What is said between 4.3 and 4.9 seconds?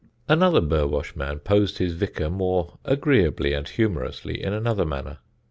in another